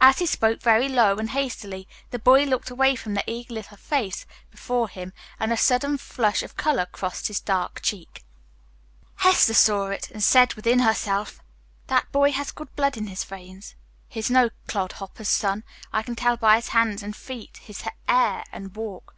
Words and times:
As 0.00 0.20
he 0.20 0.24
spoke 0.24 0.62
very 0.62 0.88
low 0.88 1.18
and 1.18 1.28
hastily, 1.32 1.86
the 2.12 2.18
boy 2.18 2.44
looked 2.44 2.70
away 2.70 2.96
from 2.96 3.12
the 3.12 3.22
eager 3.30 3.52
little 3.52 3.76
face 3.76 4.24
before 4.50 4.88
him, 4.88 5.12
and 5.38 5.52
a 5.52 5.56
sudden 5.58 5.98
flush 5.98 6.42
of 6.42 6.56
color 6.56 6.86
crossed 6.86 7.28
his 7.28 7.40
dark 7.40 7.82
cheek. 7.82 8.24
Hester 9.16 9.52
saw 9.52 9.88
it 9.88 10.10
and 10.12 10.22
said 10.24 10.54
within 10.54 10.78
herself, 10.78 11.42
"That 11.88 12.10
boy 12.10 12.32
has 12.32 12.52
good 12.52 12.74
blood 12.74 12.96
in 12.96 13.08
his 13.08 13.22
veins. 13.22 13.74
He's 14.08 14.30
no 14.30 14.48
clodhopper's 14.66 15.28
son, 15.28 15.64
I 15.92 16.04
can 16.04 16.16
tell 16.16 16.38
by 16.38 16.56
his 16.56 16.68
hands 16.68 17.02
and 17.02 17.14
feet, 17.14 17.58
his 17.58 17.84
air 18.08 18.44
and 18.50 18.74
walk. 18.74 19.14